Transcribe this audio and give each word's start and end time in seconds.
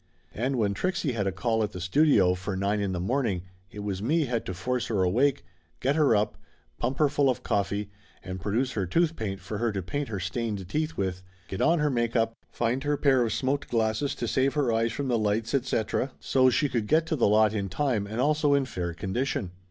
And 0.33 0.55
when 0.55 0.73
Trixie 0.73 1.11
had 1.11 1.27
a 1.27 1.31
call 1.31 1.61
at 1.61 1.73
the 1.73 1.79
studio 1.79 2.33
for 2.33 2.57
nine 2.57 2.79
in 2.79 2.91
the 2.91 2.99
morning 2.99 3.43
it 3.69 3.81
was 3.81 4.01
me 4.01 4.25
had 4.25 4.47
to 4.47 4.53
force 4.55 4.87
her 4.87 5.03
awake, 5.03 5.45
get 5.79 5.95
her 5.95 6.15
up, 6.15 6.39
pump 6.79 6.97
her 6.97 7.07
full 7.07 7.29
of 7.29 7.43
coffee 7.43 7.91
and 8.23 8.41
produce 8.41 8.71
her 8.71 8.87
tooth 8.87 9.15
paint 9.15 9.39
for 9.41 9.59
her 9.59 9.71
to 9.71 9.83
paint 9.83 10.07
her 10.09 10.19
stained 10.19 10.67
teeth 10.67 10.97
with, 10.97 11.21
get 11.47 11.61
on 11.61 11.77
her 11.77 11.91
make 11.91 12.15
up, 12.15 12.33
find 12.49 12.83
her 12.83 12.97
pair 12.97 13.21
of 13.21 13.31
smoked 13.31 13.69
glasses 13.69 14.15
to 14.15 14.27
save 14.27 14.55
her 14.55 14.73
eyes 14.73 14.91
from 14.91 15.07
the 15.07 15.19
lights, 15.19 15.53
etc., 15.53 16.13
so's 16.19 16.55
she 16.55 16.67
could 16.67 16.87
get 16.87 17.05
to 17.05 17.15
the 17.15 17.27
lot 17.27 17.53
in 17.53 17.69
time 17.69 18.07
and 18.07 18.19
also 18.19 18.55
in 18.55 18.65
fair 18.65 18.95
condition. 18.95 19.51